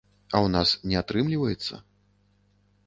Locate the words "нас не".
0.55-0.97